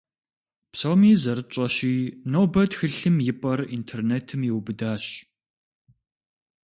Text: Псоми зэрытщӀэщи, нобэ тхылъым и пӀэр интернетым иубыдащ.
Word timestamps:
Псоми 0.71 1.11
зэрытщӀэщи, 1.23 1.95
нобэ 2.31 2.63
тхылъым 2.69 3.15
и 3.31 3.33
пӀэр 3.39 3.59
интернетым 3.77 4.41
иубыдащ. 4.49 5.05